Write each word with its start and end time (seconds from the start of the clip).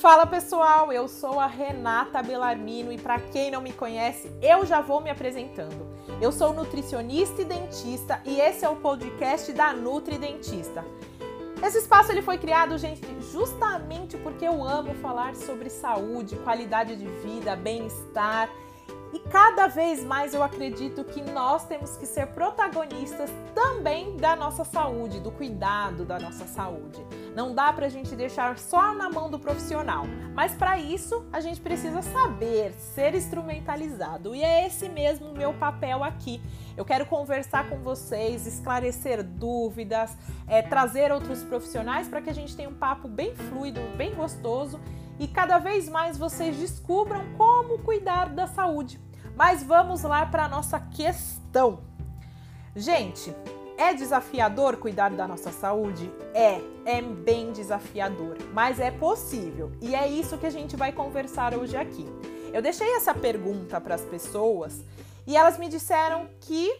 Fala 0.00 0.24
pessoal, 0.24 0.92
eu 0.92 1.08
sou 1.08 1.40
a 1.40 1.48
Renata 1.48 2.22
Belarmino 2.22 2.92
e 2.92 2.96
para 2.96 3.18
quem 3.18 3.50
não 3.50 3.60
me 3.60 3.72
conhece, 3.72 4.30
eu 4.40 4.64
já 4.64 4.80
vou 4.80 5.00
me 5.00 5.10
apresentando. 5.10 5.88
Eu 6.20 6.30
sou 6.30 6.52
nutricionista 6.52 7.42
e 7.42 7.44
dentista 7.44 8.22
e 8.24 8.40
esse 8.40 8.64
é 8.64 8.68
o 8.68 8.76
podcast 8.76 9.52
da 9.52 9.72
Nutri 9.72 10.16
Dentista. 10.16 10.84
Esse 11.60 11.78
espaço 11.78 12.12
ele 12.12 12.22
foi 12.22 12.38
criado, 12.38 12.78
gente, 12.78 13.04
justamente 13.32 14.16
porque 14.18 14.44
eu 14.44 14.62
amo 14.62 14.94
falar 14.94 15.34
sobre 15.34 15.68
saúde, 15.68 16.36
qualidade 16.36 16.94
de 16.94 17.06
vida, 17.06 17.56
bem-estar 17.56 18.48
e 19.12 19.18
cada 19.18 19.66
vez 19.66 20.04
mais 20.04 20.34
eu 20.34 20.42
acredito 20.42 21.04
que 21.04 21.22
nós 21.22 21.64
temos 21.64 21.96
que 21.96 22.06
ser 22.06 22.26
protagonistas 22.28 23.30
também 23.54 24.16
da 24.16 24.36
nossa 24.36 24.64
saúde, 24.64 25.20
do 25.20 25.30
cuidado 25.30 26.04
da 26.04 26.18
nossa 26.18 26.46
saúde. 26.46 27.04
Não 27.34 27.54
dá 27.54 27.72
para 27.72 27.86
a 27.86 27.88
gente 27.88 28.14
deixar 28.14 28.58
só 28.58 28.94
na 28.94 29.08
mão 29.08 29.30
do 29.30 29.38
profissional, 29.38 30.04
mas 30.34 30.54
para 30.54 30.78
isso 30.78 31.26
a 31.32 31.40
gente 31.40 31.60
precisa 31.60 32.02
saber 32.02 32.72
ser 32.74 33.14
instrumentalizado 33.14 34.34
e 34.34 34.42
é 34.42 34.66
esse 34.66 34.88
mesmo 34.88 35.32
meu 35.32 35.54
papel 35.54 36.04
aqui. 36.04 36.40
Eu 36.76 36.84
quero 36.84 37.06
conversar 37.06 37.68
com 37.68 37.78
vocês, 37.78 38.46
esclarecer 38.46 39.22
dúvidas, 39.22 40.16
é, 40.46 40.62
trazer 40.62 41.10
outros 41.10 41.42
profissionais 41.42 42.08
para 42.08 42.20
que 42.20 42.30
a 42.30 42.34
gente 42.34 42.54
tenha 42.54 42.68
um 42.68 42.74
papo 42.74 43.08
bem 43.08 43.34
fluido, 43.34 43.80
bem 43.96 44.14
gostoso 44.14 44.78
e 45.18 45.26
cada 45.26 45.58
vez 45.58 45.88
mais 45.88 46.16
vocês 46.16 46.56
descubram 46.56 47.24
como 47.36 47.78
cuidar 47.78 48.28
da 48.28 48.46
saúde. 48.46 49.00
Mas 49.34 49.62
vamos 49.62 50.02
lá 50.02 50.26
para 50.26 50.44
a 50.44 50.48
nossa 50.48 50.80
questão. 50.80 51.80
Gente, 52.74 53.34
é 53.76 53.94
desafiador 53.94 54.76
cuidar 54.76 55.10
da 55.10 55.26
nossa 55.26 55.52
saúde? 55.52 56.10
É, 56.34 56.60
é 56.84 57.00
bem 57.00 57.52
desafiador, 57.52 58.36
mas 58.52 58.80
é 58.80 58.90
possível 58.90 59.72
e 59.80 59.94
é 59.94 60.08
isso 60.08 60.36
que 60.36 60.46
a 60.46 60.50
gente 60.50 60.76
vai 60.76 60.92
conversar 60.92 61.54
hoje 61.54 61.76
aqui. 61.76 62.04
Eu 62.52 62.60
deixei 62.60 62.96
essa 62.96 63.14
pergunta 63.14 63.80
para 63.80 63.94
as 63.94 64.02
pessoas 64.02 64.82
e 65.26 65.36
elas 65.36 65.58
me 65.58 65.68
disseram 65.68 66.28
que 66.40 66.72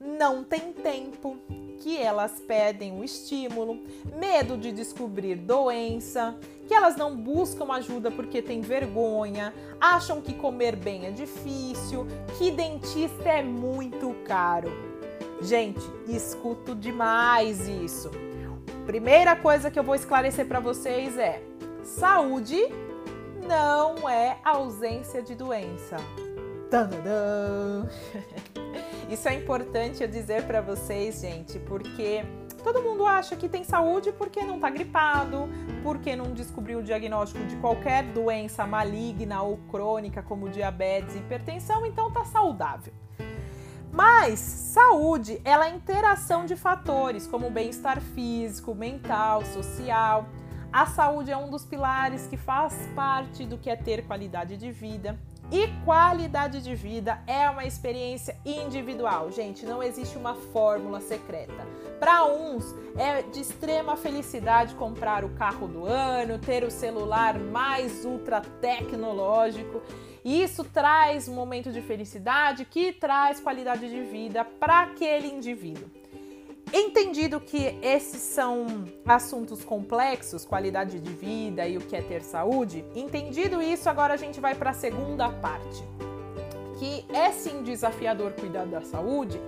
não 0.00 0.42
tem 0.42 0.72
tempo, 0.72 1.36
que 1.80 1.96
elas 1.96 2.40
pedem 2.40 2.98
o 2.98 3.04
estímulo, 3.04 3.80
medo 4.14 4.56
de 4.56 4.72
descobrir 4.72 5.36
doença, 5.36 6.36
que 6.66 6.74
elas 6.74 6.96
não 6.96 7.16
buscam 7.16 7.72
ajuda 7.72 8.10
porque 8.10 8.42
têm 8.42 8.60
vergonha, 8.60 9.54
acham 9.80 10.20
que 10.20 10.34
comer 10.34 10.76
bem 10.76 11.06
é 11.06 11.10
difícil, 11.10 12.06
que 12.36 12.50
dentista 12.50 13.28
é 13.28 13.42
muito 13.42 14.14
caro. 14.24 14.70
Gente, 15.40 15.84
escuto 16.08 16.74
demais 16.74 17.68
isso. 17.68 18.10
Primeira 18.86 19.36
coisa 19.36 19.70
que 19.70 19.78
eu 19.78 19.82
vou 19.82 19.94
esclarecer 19.94 20.46
para 20.46 20.60
vocês 20.60 21.18
é: 21.18 21.42
saúde 21.82 22.60
não 23.46 24.08
é 24.08 24.38
ausência 24.44 25.22
de 25.22 25.34
doença. 25.34 25.96
Tadadã. 26.70 27.86
Isso 29.08 29.28
é 29.28 29.34
importante 29.34 30.02
eu 30.02 30.08
dizer 30.08 30.44
para 30.46 30.60
vocês, 30.60 31.20
gente, 31.20 31.58
porque 31.60 32.24
todo 32.64 32.82
mundo 32.82 33.06
acha 33.06 33.36
que 33.36 33.48
tem 33.48 33.62
saúde 33.62 34.10
porque 34.10 34.42
não 34.42 34.56
está 34.56 34.68
gripado, 34.68 35.48
porque 35.84 36.16
não 36.16 36.32
descobriu 36.32 36.80
o 36.80 36.82
diagnóstico 36.82 37.44
de 37.46 37.54
qualquer 37.56 38.02
doença 38.02 38.66
maligna 38.66 39.42
ou 39.42 39.58
crônica, 39.70 40.22
como 40.22 40.48
diabetes 40.48 41.14
e 41.14 41.18
hipertensão, 41.18 41.86
então 41.86 42.08
está 42.08 42.24
saudável. 42.24 42.92
Mas 43.92 44.40
saúde, 44.40 45.40
ela 45.44 45.68
é 45.68 45.70
interação 45.70 46.44
de 46.44 46.56
fatores 46.56 47.28
como 47.28 47.48
bem-estar 47.48 48.00
físico, 48.00 48.74
mental, 48.74 49.44
social. 49.44 50.26
A 50.72 50.84
saúde 50.84 51.30
é 51.30 51.36
um 51.36 51.48
dos 51.48 51.64
pilares 51.64 52.26
que 52.26 52.36
faz 52.36 52.74
parte 52.94 53.46
do 53.46 53.56
que 53.56 53.70
é 53.70 53.76
ter 53.76 54.04
qualidade 54.04 54.56
de 54.56 54.72
vida. 54.72 55.16
E 55.50 55.68
qualidade 55.84 56.60
de 56.60 56.74
vida 56.74 57.22
é 57.24 57.48
uma 57.48 57.64
experiência 57.64 58.36
individual, 58.44 59.30
gente, 59.30 59.64
não 59.64 59.80
existe 59.80 60.18
uma 60.18 60.34
fórmula 60.34 61.00
secreta. 61.00 61.64
Para 62.00 62.24
uns 62.24 62.74
é 62.98 63.22
de 63.22 63.42
extrema 63.42 63.96
felicidade 63.96 64.74
comprar 64.74 65.24
o 65.24 65.30
carro 65.36 65.68
do 65.68 65.84
ano, 65.86 66.36
ter 66.40 66.64
o 66.64 66.70
celular 66.70 67.38
mais 67.38 68.04
ultra 68.04 68.40
tecnológico. 68.40 69.82
Isso 70.24 70.64
traz 70.64 71.28
um 71.28 71.34
momento 71.34 71.70
de 71.70 71.80
felicidade 71.80 72.64
que 72.64 72.92
traz 72.92 73.38
qualidade 73.38 73.88
de 73.88 74.02
vida 74.02 74.44
para 74.44 74.80
aquele 74.80 75.28
indivíduo. 75.28 75.88
Entendido 76.72 77.40
que 77.40 77.78
esses 77.80 78.20
são 78.20 78.66
assuntos 79.06 79.64
complexos, 79.64 80.44
qualidade 80.44 80.98
de 80.98 81.12
vida 81.12 81.66
e 81.66 81.78
o 81.78 81.80
que 81.80 81.94
é 81.94 82.02
ter 82.02 82.22
saúde, 82.22 82.84
entendido 82.94 83.62
isso, 83.62 83.88
agora 83.88 84.14
a 84.14 84.16
gente 84.16 84.40
vai 84.40 84.54
para 84.54 84.70
a 84.70 84.74
segunda 84.74 85.28
parte, 85.28 85.84
que 86.78 87.04
é 87.14 87.30
sim 87.30 87.62
desafiador 87.62 88.32
cuidar 88.32 88.66
da 88.66 88.82
saúde. 88.82 89.40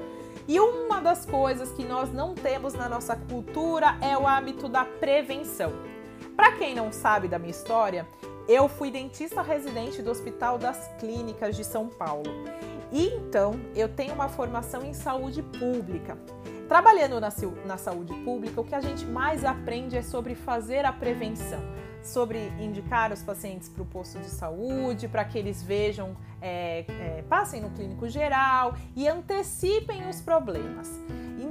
E 0.47 0.59
uma 0.59 1.01
das 1.01 1.27
coisas 1.27 1.73
que 1.73 1.84
nós 1.84 2.11
não 2.11 2.34
temos 2.34 2.73
na 2.73 2.89
nossa 2.89 3.15
cultura 3.15 3.99
é 4.00 4.17
o 4.17 4.27
hábito 4.27 4.69
da 4.69 4.85
prevenção. 4.85 5.73
Para 6.35 6.53
quem 6.53 6.75
não 6.75 6.91
sabe 6.91 7.29
da 7.29 7.39
minha 7.39 7.50
história, 7.50 8.06
eu 8.49 8.67
fui 8.67 8.91
dentista 8.91 9.43
residente 9.43 10.00
do 10.00 10.11
Hospital 10.11 10.56
das 10.56 10.89
Clínicas 10.99 11.55
de 11.55 11.65
São 11.65 11.89
Paulo. 11.89 12.31
E 12.91 13.09
então 13.09 13.61
eu 13.75 13.89
tenho 13.89 14.15
uma 14.15 14.29
formação 14.29 14.83
em 14.85 14.95
saúde 14.95 15.43
pública. 15.43 16.17
Trabalhando 16.69 17.19
na, 17.19 17.33
na 17.65 17.79
saúde 17.79 18.12
pública, 18.23 18.61
o 18.61 18.65
que 18.65 18.75
a 18.75 18.81
gente 18.81 19.06
mais 19.06 19.43
aprende 19.43 19.97
é 19.97 20.03
sobre 20.03 20.34
fazer 20.34 20.84
a 20.84 20.93
prevenção, 20.93 21.62
sobre 22.03 22.53
indicar 22.61 23.11
os 23.11 23.23
pacientes 23.23 23.71
para 23.71 23.83
o 23.83 23.87
posto 23.87 24.19
de 24.19 24.29
saúde, 24.29 25.09
para 25.09 25.25
que 25.25 25.39
eles 25.39 25.62
vejam, 25.62 26.15
é, 26.41 26.84
é, 26.88 27.25
passem 27.28 27.60
no 27.60 27.71
clínico 27.71 28.09
geral 28.09 28.75
e 28.97 29.09
antecipem 29.09 30.09
os 30.09 30.21
problemas. 30.21 30.88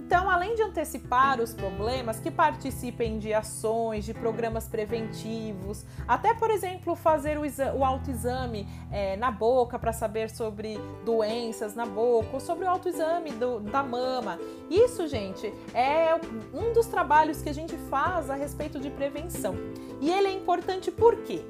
Então, 0.07 0.29
além 0.29 0.55
de 0.55 0.61
antecipar 0.61 1.41
os 1.41 1.53
problemas, 1.53 2.19
que 2.19 2.29
participem 2.29 3.19
de 3.19 3.33
ações, 3.33 4.05
de 4.05 4.13
programas 4.13 4.67
preventivos, 4.67 5.85
até, 6.07 6.33
por 6.33 6.51
exemplo, 6.51 6.95
fazer 6.95 7.37
o, 7.37 7.43
o 7.77 7.83
autoexame 7.83 8.67
é, 8.91 9.15
na 9.17 9.31
boca 9.31 9.79
para 9.79 9.91
saber 9.93 10.29
sobre 10.29 10.77
doenças 11.05 11.73
na 11.73 11.85
boca, 11.85 12.29
ou 12.33 12.39
sobre 12.39 12.65
o 12.65 12.69
autoexame 12.69 13.31
da 13.71 13.81
mama. 13.81 14.37
Isso, 14.69 15.07
gente, 15.07 15.53
é 15.73 16.13
um 16.53 16.73
dos 16.73 16.87
trabalhos 16.87 17.41
que 17.41 17.49
a 17.49 17.53
gente 17.53 17.75
faz 17.89 18.29
a 18.29 18.35
respeito 18.35 18.79
de 18.79 18.89
prevenção. 18.89 19.55
E 20.01 20.11
ele 20.11 20.27
é 20.27 20.31
importante 20.33 20.91
por 20.91 21.15
quê? 21.23 21.43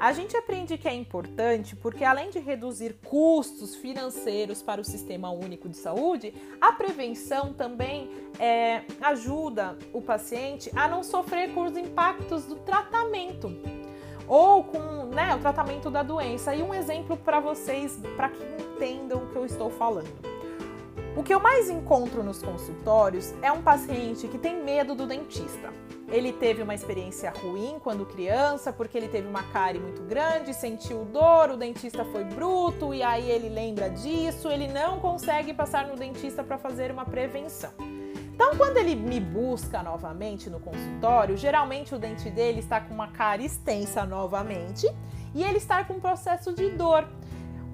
A 0.00 0.14
gente 0.14 0.34
aprende 0.34 0.78
que 0.78 0.88
é 0.88 0.94
importante 0.94 1.76
porque, 1.76 2.04
além 2.04 2.30
de 2.30 2.38
reduzir 2.38 2.96
custos 3.04 3.76
financeiros 3.76 4.62
para 4.62 4.80
o 4.80 4.84
Sistema 4.84 5.30
Único 5.30 5.68
de 5.68 5.76
Saúde, 5.76 6.32
a 6.58 6.72
prevenção 6.72 7.52
também 7.52 8.10
é, 8.38 8.82
ajuda 9.02 9.76
o 9.92 10.00
paciente 10.00 10.70
a 10.74 10.88
não 10.88 11.02
sofrer 11.02 11.52
com 11.52 11.64
os 11.64 11.76
impactos 11.76 12.46
do 12.46 12.56
tratamento 12.56 13.54
ou 14.26 14.64
com 14.64 14.78
né, 15.14 15.34
o 15.34 15.38
tratamento 15.38 15.90
da 15.90 16.02
doença. 16.02 16.54
E 16.54 16.62
um 16.62 16.72
exemplo 16.72 17.18
para 17.18 17.38
vocês, 17.38 18.00
para 18.16 18.30
que 18.30 18.42
entendam 18.42 19.24
o 19.24 19.28
que 19.28 19.36
eu 19.36 19.44
estou 19.44 19.68
falando. 19.68 20.29
O 21.16 21.24
que 21.24 21.34
eu 21.34 21.40
mais 21.40 21.68
encontro 21.68 22.22
nos 22.22 22.40
consultórios 22.40 23.34
é 23.42 23.50
um 23.50 23.62
paciente 23.62 24.28
que 24.28 24.38
tem 24.38 24.62
medo 24.62 24.94
do 24.94 25.06
dentista. 25.06 25.72
Ele 26.08 26.32
teve 26.32 26.62
uma 26.62 26.74
experiência 26.74 27.30
ruim 27.30 27.78
quando 27.82 28.06
criança, 28.06 28.72
porque 28.72 28.96
ele 28.96 29.08
teve 29.08 29.26
uma 29.26 29.42
cárie 29.42 29.80
muito 29.80 30.02
grande, 30.02 30.54
sentiu 30.54 31.04
dor, 31.04 31.50
o 31.50 31.56
dentista 31.56 32.04
foi 32.04 32.22
bruto 32.22 32.94
e 32.94 33.02
aí 33.02 33.28
ele 33.28 33.48
lembra 33.48 33.90
disso, 33.90 34.48
ele 34.48 34.68
não 34.68 35.00
consegue 35.00 35.52
passar 35.52 35.88
no 35.88 35.96
dentista 35.96 36.44
para 36.44 36.56
fazer 36.58 36.92
uma 36.92 37.04
prevenção. 37.04 37.72
Então, 38.32 38.56
quando 38.56 38.76
ele 38.78 38.94
me 38.94 39.20
busca 39.20 39.82
novamente 39.82 40.48
no 40.48 40.60
consultório, 40.60 41.36
geralmente 41.36 41.94
o 41.94 41.98
dente 41.98 42.30
dele 42.30 42.60
está 42.60 42.80
com 42.80 42.94
uma 42.94 43.08
cárie 43.08 43.46
extensa 43.46 44.06
novamente 44.06 44.86
e 45.34 45.42
ele 45.42 45.58
está 45.58 45.84
com 45.84 45.94
um 45.94 46.00
processo 46.00 46.52
de 46.52 46.70
dor. 46.70 47.06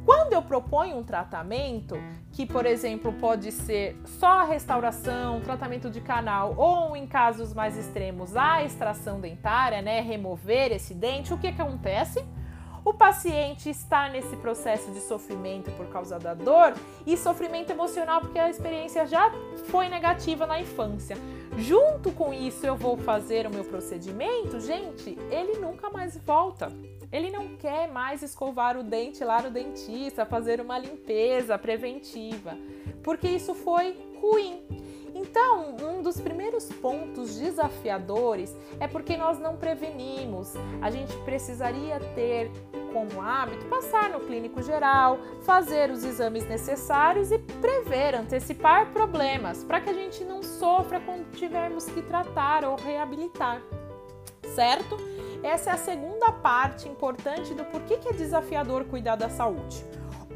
Quando 0.06 0.34
eu 0.34 0.40
proponho 0.40 0.96
um 0.96 1.02
tratamento, 1.02 1.98
que 2.30 2.46
por 2.46 2.64
exemplo 2.64 3.12
pode 3.14 3.50
ser 3.50 4.00
só 4.04 4.42
a 4.42 4.44
restauração, 4.44 5.40
tratamento 5.40 5.90
de 5.90 6.00
canal 6.00 6.54
ou 6.56 6.96
em 6.96 7.08
casos 7.08 7.52
mais 7.52 7.76
extremos 7.76 8.36
a 8.36 8.62
extração 8.62 9.20
dentária, 9.20 9.82
né, 9.82 10.00
remover 10.00 10.70
esse 10.70 10.94
dente, 10.94 11.34
o 11.34 11.38
que, 11.38 11.50
que 11.50 11.60
acontece? 11.60 12.24
O 12.84 12.94
paciente 12.94 13.68
está 13.68 14.08
nesse 14.08 14.36
processo 14.36 14.92
de 14.92 15.00
sofrimento 15.00 15.72
por 15.72 15.88
causa 15.88 16.20
da 16.20 16.34
dor 16.34 16.72
e 17.04 17.16
sofrimento 17.16 17.70
emocional 17.70 18.20
porque 18.20 18.38
a 18.38 18.48
experiência 18.48 19.04
já 19.08 19.32
foi 19.70 19.88
negativa 19.88 20.46
na 20.46 20.60
infância. 20.60 21.16
Junto 21.58 22.12
com 22.12 22.32
isso, 22.32 22.64
eu 22.64 22.76
vou 22.76 22.96
fazer 22.96 23.44
o 23.44 23.50
meu 23.50 23.64
procedimento, 23.64 24.60
gente, 24.60 25.18
ele 25.32 25.58
nunca 25.58 25.90
mais 25.90 26.16
volta. 26.18 26.70
Ele 27.12 27.30
não 27.30 27.56
quer 27.56 27.90
mais 27.90 28.22
escovar 28.22 28.76
o 28.76 28.82
dente 28.82 29.24
lá 29.24 29.42
no 29.42 29.50
dentista, 29.50 30.26
fazer 30.26 30.60
uma 30.60 30.78
limpeza 30.78 31.56
preventiva, 31.58 32.56
porque 33.02 33.28
isso 33.28 33.54
foi 33.54 33.96
ruim. 34.20 34.62
Então, 35.14 35.74
um 35.82 36.02
dos 36.02 36.20
primeiros 36.20 36.66
pontos 36.66 37.38
desafiadores 37.38 38.54
é 38.78 38.86
porque 38.86 39.16
nós 39.16 39.38
não 39.38 39.56
prevenimos. 39.56 40.52
A 40.82 40.90
gente 40.90 41.16
precisaria 41.24 41.98
ter 42.14 42.50
como 42.92 43.22
hábito 43.22 43.64
passar 43.66 44.10
no 44.10 44.20
clínico 44.20 44.62
geral, 44.62 45.18
fazer 45.42 45.90
os 45.90 46.04
exames 46.04 46.46
necessários 46.46 47.32
e 47.32 47.38
prever, 47.38 48.14
antecipar 48.14 48.92
problemas, 48.92 49.64
para 49.64 49.80
que 49.80 49.88
a 49.88 49.94
gente 49.94 50.22
não 50.22 50.42
sofra 50.42 51.00
quando 51.00 51.30
tivermos 51.32 51.86
que 51.86 52.02
tratar 52.02 52.64
ou 52.64 52.76
reabilitar. 52.76 53.62
Certo? 54.54 54.96
Essa 55.42 55.70
é 55.70 55.72
a 55.74 55.78
segunda 55.78 56.32
parte 56.32 56.88
importante 56.88 57.54
do 57.54 57.64
porquê 57.64 57.96
que 57.98 58.08
é 58.08 58.12
desafiador 58.12 58.84
cuidar 58.84 59.16
da 59.16 59.28
saúde. 59.28 59.84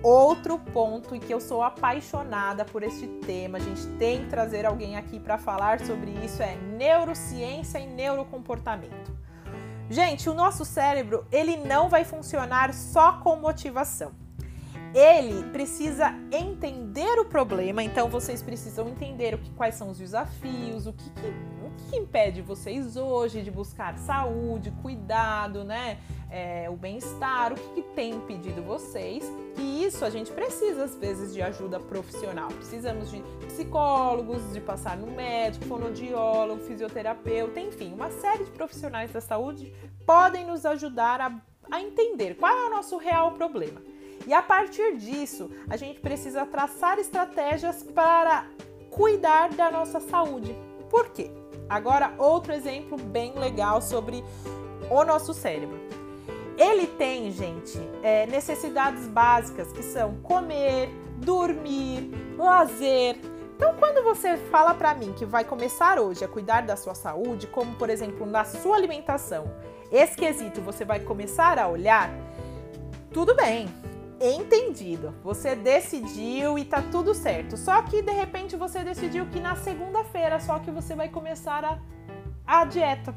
Outro 0.02 0.58
ponto 0.58 1.14
em 1.14 1.20
que 1.20 1.32
eu 1.32 1.40
sou 1.40 1.62
apaixonada 1.62 2.64
por 2.64 2.82
este 2.82 3.06
tema, 3.06 3.58
a 3.58 3.60
gente 3.60 3.86
tem 3.98 4.22
que 4.22 4.30
trazer 4.30 4.64
alguém 4.64 4.96
aqui 4.96 5.20
para 5.20 5.36
falar 5.36 5.80
sobre 5.80 6.10
isso, 6.24 6.42
é 6.42 6.56
neurociência 6.56 7.78
e 7.78 7.86
neurocomportamento. 7.86 9.12
Gente, 9.90 10.30
o 10.30 10.34
nosso 10.34 10.64
cérebro, 10.64 11.26
ele 11.30 11.56
não 11.56 11.88
vai 11.88 12.04
funcionar 12.04 12.72
só 12.72 13.18
com 13.18 13.36
motivação. 13.36 14.12
Ele 14.94 15.48
precisa 15.50 16.14
entender 16.32 17.18
o 17.18 17.24
problema, 17.24 17.82
então 17.82 18.08
vocês 18.08 18.42
precisam 18.42 18.88
entender 18.88 19.34
o 19.34 19.38
que, 19.38 19.50
quais 19.50 19.74
são 19.74 19.90
os 19.90 19.98
desafios, 19.98 20.86
o 20.86 20.92
que, 20.92 21.10
que, 21.10 21.32
que 21.88 21.96
impede 21.96 22.42
vocês 22.42 22.96
hoje 22.96 23.42
de 23.42 23.50
buscar 23.50 23.96
saúde, 23.98 24.72
cuidado, 24.82 25.64
né? 25.64 25.98
é, 26.30 26.70
o 26.70 26.76
bem-estar, 26.76 27.52
o 27.52 27.56
que, 27.56 27.82
que 27.82 27.82
tem 27.94 28.12
impedido 28.12 28.62
vocês. 28.62 29.24
E 29.58 29.84
isso 29.84 30.04
a 30.04 30.10
gente 30.10 30.30
precisa, 30.30 30.84
às 30.84 30.94
vezes, 30.96 31.34
de 31.34 31.42
ajuda 31.42 31.80
profissional. 31.80 32.48
Precisamos 32.48 33.10
de 33.10 33.20
psicólogos, 33.46 34.52
de 34.52 34.60
passar 34.60 34.96
no 34.96 35.08
médico, 35.08 35.66
fonoaudiólogo, 35.66 36.62
fisioterapeuta, 36.62 37.60
enfim, 37.60 37.92
uma 37.92 38.10
série 38.10 38.44
de 38.44 38.50
profissionais 38.52 39.12
da 39.12 39.20
saúde 39.20 39.74
podem 40.06 40.46
nos 40.46 40.64
ajudar 40.64 41.20
a, 41.20 41.40
a 41.70 41.82
entender 41.82 42.36
qual 42.36 42.56
é 42.56 42.66
o 42.68 42.70
nosso 42.70 42.96
real 42.96 43.32
problema. 43.32 43.82
E 44.26 44.32
a 44.32 44.42
partir 44.42 44.96
disso, 44.96 45.50
a 45.68 45.76
gente 45.76 45.98
precisa 45.98 46.46
traçar 46.46 46.98
estratégias 46.98 47.82
para 47.82 48.46
cuidar 48.90 49.50
da 49.50 49.70
nossa 49.70 49.98
saúde. 49.98 50.54
Por 50.90 51.08
quê? 51.10 51.30
Agora, 51.70 52.12
outro 52.18 52.52
exemplo 52.52 52.98
bem 52.98 53.32
legal 53.38 53.80
sobre 53.80 54.24
o 54.90 55.04
nosso 55.04 55.32
cérebro. 55.32 55.78
Ele 56.58 56.88
tem, 56.88 57.30
gente, 57.30 57.78
é, 58.02 58.26
necessidades 58.26 59.06
básicas 59.06 59.72
que 59.72 59.82
são 59.82 60.16
comer, 60.16 60.90
dormir, 61.18 62.10
lazer. 62.36 63.16
Então, 63.54 63.76
quando 63.78 64.02
você 64.02 64.36
fala 64.36 64.74
para 64.74 64.94
mim 64.94 65.12
que 65.12 65.24
vai 65.24 65.44
começar 65.44 66.00
hoje 66.00 66.24
a 66.24 66.28
cuidar 66.28 66.62
da 66.62 66.76
sua 66.76 66.94
saúde, 66.94 67.46
como 67.46 67.76
por 67.76 67.88
exemplo 67.88 68.26
na 68.26 68.44
sua 68.44 68.76
alimentação, 68.76 69.48
esse 69.92 70.16
quesito 70.16 70.60
você 70.60 70.84
vai 70.84 70.98
começar 70.98 71.56
a 71.56 71.68
olhar, 71.68 72.10
tudo 73.12 73.34
bem, 73.34 73.68
entendido. 74.20 75.14
Você 75.22 75.56
decidiu 75.56 76.58
e 76.58 76.64
tá 76.64 76.82
tudo 76.82 77.14
certo. 77.14 77.56
Só 77.56 77.82
que 77.82 78.02
de 78.02 78.12
repente 78.12 78.56
você 78.56 78.84
decidiu 78.84 79.26
que 79.26 79.40
na 79.40 79.56
segunda-feira 79.56 80.38
só 80.38 80.58
que 80.58 80.70
você 80.70 80.94
vai 80.94 81.08
começar 81.08 81.64
a, 81.64 81.78
a 82.46 82.64
dieta 82.64 83.14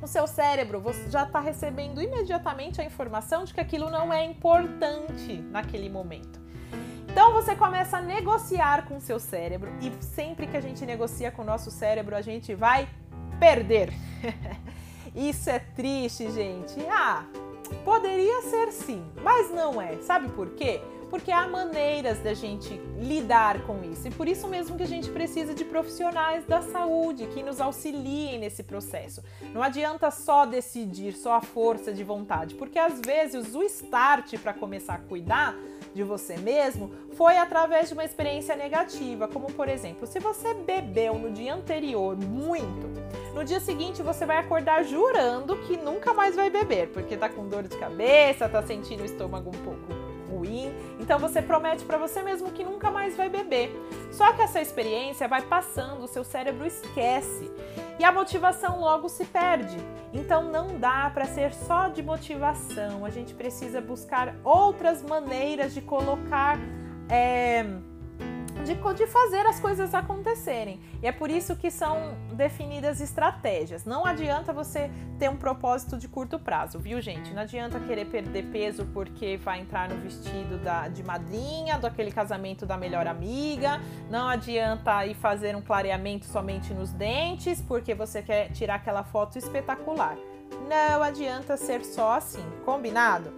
o 0.00 0.06
seu 0.06 0.26
cérebro 0.26 0.80
você 0.80 1.10
já 1.10 1.22
está 1.22 1.40
recebendo 1.40 2.02
imediatamente 2.02 2.80
a 2.80 2.84
informação 2.84 3.44
de 3.44 3.54
que 3.54 3.60
aquilo 3.60 3.90
não 3.90 4.12
é 4.12 4.24
importante 4.24 5.38
naquele 5.50 5.88
momento. 5.88 6.40
Então 7.10 7.32
você 7.32 7.56
começa 7.56 7.96
a 7.96 8.02
negociar 8.02 8.86
com 8.86 8.98
o 8.98 9.00
seu 9.00 9.18
cérebro 9.18 9.72
e 9.80 9.90
sempre 10.04 10.46
que 10.46 10.56
a 10.56 10.60
gente 10.60 10.84
negocia 10.84 11.30
com 11.30 11.42
o 11.42 11.44
nosso 11.44 11.70
cérebro, 11.70 12.14
a 12.14 12.20
gente 12.20 12.54
vai 12.54 12.88
perder. 13.40 13.90
Isso 15.14 15.48
é 15.48 15.58
triste, 15.58 16.30
gente. 16.30 16.78
Ah, 16.90 17.24
poderia 17.84 18.42
ser 18.42 18.72
sim, 18.72 19.04
mas 19.22 19.50
não 19.50 19.80
é. 19.80 19.96
Sabe 19.98 20.28
por 20.30 20.50
quê? 20.50 20.80
Porque 21.10 21.30
há 21.30 21.46
maneiras 21.46 22.18
da 22.18 22.34
gente 22.34 22.80
lidar 22.98 23.62
com 23.66 23.82
isso. 23.84 24.08
E 24.08 24.10
por 24.10 24.28
isso 24.28 24.46
mesmo 24.48 24.76
que 24.76 24.82
a 24.82 24.86
gente 24.86 25.10
precisa 25.10 25.54
de 25.54 25.64
profissionais 25.64 26.44
da 26.46 26.62
saúde 26.62 27.26
que 27.28 27.42
nos 27.42 27.60
auxiliem 27.60 28.38
nesse 28.38 28.62
processo. 28.62 29.22
Não 29.52 29.62
adianta 29.62 30.10
só 30.10 30.46
decidir, 30.46 31.12
só 31.12 31.34
a 31.34 31.40
força 31.40 31.92
de 31.92 32.02
vontade, 32.04 32.54
porque 32.54 32.78
às 32.78 33.00
vezes 33.00 33.54
o 33.54 33.62
start 33.62 34.36
para 34.38 34.52
começar 34.52 34.94
a 34.94 34.98
cuidar 34.98 35.56
de 35.94 36.02
você 36.02 36.36
mesmo 36.36 36.90
foi 37.14 37.38
através 37.38 37.88
de 37.88 37.94
uma 37.94 38.04
experiência 38.04 38.54
negativa, 38.54 39.26
como 39.26 39.46
por 39.46 39.68
exemplo, 39.68 40.06
se 40.06 40.18
você 40.18 40.52
bebeu 40.52 41.18
no 41.18 41.30
dia 41.30 41.54
anterior 41.54 42.16
muito, 42.16 42.86
no 43.34 43.42
dia 43.42 43.60
seguinte 43.60 44.02
você 44.02 44.26
vai 44.26 44.36
acordar 44.36 44.84
jurando 44.84 45.56
que 45.66 45.76
nunca 45.76 46.12
mais 46.12 46.36
vai 46.36 46.50
beber, 46.50 46.88
porque 46.88 47.16
tá 47.16 47.28
com 47.28 47.48
dor 47.48 47.62
de 47.62 47.76
cabeça, 47.78 48.48
tá 48.48 48.62
sentindo 48.62 49.02
o 49.02 49.06
estômago 49.06 49.48
um 49.48 49.64
pouco 49.64 49.95
ruim. 50.46 50.72
Então 51.00 51.18
você 51.18 51.42
promete 51.42 51.84
para 51.84 51.98
você 51.98 52.22
mesmo 52.22 52.50
que 52.50 52.64
nunca 52.64 52.90
mais 52.90 53.16
vai 53.16 53.28
beber. 53.28 53.70
Só 54.10 54.32
que 54.32 54.42
essa 54.42 54.60
experiência 54.60 55.28
vai 55.28 55.42
passando, 55.42 56.04
o 56.04 56.08
seu 56.08 56.24
cérebro 56.24 56.66
esquece 56.66 57.50
e 57.98 58.04
a 58.04 58.12
motivação 58.12 58.80
logo 58.80 59.08
se 59.08 59.24
perde. 59.24 59.76
Então 60.12 60.50
não 60.50 60.78
dá 60.78 61.10
para 61.12 61.24
ser 61.24 61.52
só 61.52 61.88
de 61.88 62.02
motivação. 62.02 63.04
A 63.04 63.10
gente 63.10 63.34
precisa 63.34 63.80
buscar 63.80 64.34
outras 64.44 65.02
maneiras 65.02 65.74
de 65.74 65.80
colocar 65.80 66.58
é, 67.08 67.64
de, 68.66 68.74
de 68.74 69.06
fazer 69.06 69.46
as 69.46 69.60
coisas 69.60 69.94
acontecerem. 69.94 70.80
E 71.02 71.06
é 71.06 71.12
por 71.12 71.30
isso 71.30 71.54
que 71.54 71.70
são 71.70 72.16
definidas 72.32 73.00
estratégias. 73.00 73.84
Não 73.84 74.04
adianta 74.04 74.52
você 74.52 74.90
ter 75.18 75.30
um 75.30 75.36
propósito 75.36 75.96
de 75.96 76.08
curto 76.08 76.38
prazo, 76.38 76.78
viu, 76.78 77.00
gente? 77.00 77.32
Não 77.32 77.42
adianta 77.42 77.78
querer 77.78 78.06
perder 78.06 78.46
peso 78.46 78.84
porque 78.92 79.36
vai 79.36 79.60
entrar 79.60 79.88
no 79.88 79.96
vestido 79.96 80.58
da, 80.58 80.88
de 80.88 81.02
madrinha, 81.02 81.78
do 81.78 81.86
aquele 81.86 82.10
casamento 82.10 82.66
da 82.66 82.76
melhor 82.76 83.06
amiga. 83.06 83.80
Não 84.10 84.28
adianta 84.28 85.06
ir 85.06 85.14
fazer 85.14 85.54
um 85.54 85.62
clareamento 85.62 86.26
somente 86.26 86.74
nos 86.74 86.92
dentes 86.92 87.62
porque 87.62 87.94
você 87.94 88.20
quer 88.20 88.50
tirar 88.50 88.74
aquela 88.74 89.04
foto 89.04 89.38
espetacular. 89.38 90.16
Não 90.68 91.02
adianta 91.02 91.56
ser 91.56 91.84
só 91.84 92.14
assim, 92.14 92.44
combinado? 92.64 93.32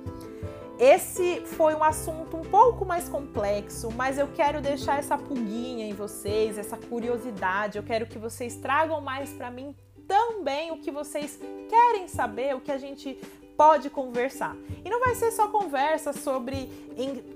Esse 0.78 1.40
foi 1.44 1.74
um 1.74 1.82
assunto 1.82 2.36
um 2.36 2.42
pouco 2.42 2.84
mais 2.84 3.08
complexo, 3.08 3.90
mas 3.90 4.16
eu 4.16 4.28
quero 4.28 4.60
deixar 4.60 5.00
essa 5.00 5.18
pulguinha 5.18 5.84
em 5.84 5.92
vocês, 5.92 6.56
essa 6.56 6.76
curiosidade. 6.76 7.78
Eu 7.78 7.82
quero 7.82 8.06
que 8.06 8.16
vocês 8.16 8.54
tragam 8.54 9.00
mais 9.00 9.30
para 9.30 9.50
mim 9.50 9.74
também 10.06 10.70
o 10.70 10.78
que 10.78 10.92
vocês 10.92 11.36
querem 11.68 12.06
saber, 12.06 12.54
o 12.54 12.60
que 12.60 12.70
a 12.70 12.78
gente 12.78 13.18
pode 13.56 13.90
conversar. 13.90 14.56
E 14.84 14.88
não 14.88 15.00
vai 15.00 15.16
ser 15.16 15.32
só 15.32 15.48
conversa 15.48 16.12
sobre, 16.12 16.70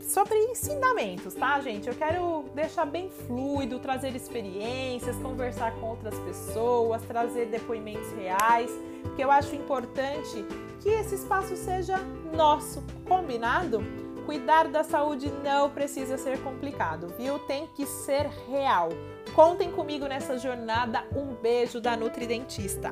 sobre 0.03 0.39
ensinamentos, 0.45 1.35
tá, 1.35 1.61
gente? 1.61 1.89
Eu 1.89 1.95
quero 1.97 2.45
deixar 2.55 2.87
bem 2.87 3.11
fluido, 3.11 3.81
trazer 3.81 4.15
experiências, 4.15 5.17
conversar 5.17 5.75
com 5.81 5.89
outras 5.89 6.17
pessoas, 6.21 7.03
trazer 7.03 7.47
depoimentos 7.47 8.13
reais, 8.13 8.71
porque 9.03 9.25
eu 9.25 9.33
acho 9.33 9.57
importante 9.57 10.45
que 10.83 10.89
esse 10.89 11.15
espaço 11.15 11.57
seja 11.57 11.97
nosso, 12.35 12.83
combinado? 13.09 13.83
Cuidar 14.27 14.69
da 14.69 14.83
saúde 14.83 15.33
não 15.43 15.71
precisa 15.71 16.19
ser 16.19 16.43
complicado, 16.43 17.09
viu? 17.17 17.39
Tem 17.41 17.67
que 17.69 17.87
ser 17.87 18.27
real. 18.49 18.89
Contem 19.35 19.71
comigo 19.71 20.07
nessa 20.07 20.37
jornada. 20.39 21.05
Um 21.15 21.35
beijo 21.35 21.81
da 21.81 21.97
Nutridentista. 21.97 22.91